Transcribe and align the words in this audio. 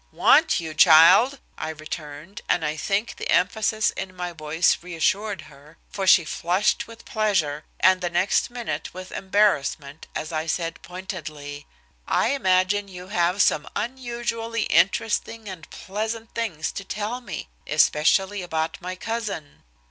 "Want 0.11 0.59
you, 0.59 0.73
child!" 0.73 1.37
I 1.59 1.69
returned, 1.69 2.41
and 2.49 2.65
I 2.65 2.75
think 2.75 3.17
the 3.17 3.29
emphasis 3.29 3.91
in 3.91 4.15
my 4.15 4.33
voice 4.33 4.79
reassured 4.81 5.41
her, 5.41 5.77
for 5.91 6.07
she 6.07 6.25
flushed 6.25 6.87
with 6.87 7.05
pleasure, 7.05 7.65
and 7.79 8.01
the 8.01 8.09
next 8.09 8.49
minute 8.49 8.95
with 8.95 9.11
embarrassment 9.11 10.07
as 10.15 10.31
I 10.31 10.47
said 10.47 10.81
pointedly: 10.81 11.67
"I 12.07 12.29
imagine 12.29 12.87
you 12.87 13.09
have 13.09 13.43
some 13.43 13.69
unusually 13.75 14.63
interesting 14.63 15.47
and 15.47 15.69
pleasant 15.69 16.33
things 16.33 16.71
to 16.71 16.83
tell 16.83 17.21
me, 17.21 17.49
especially 17.67 18.41
about 18.41 18.81
my 18.81 18.95
cousin." 18.95 19.61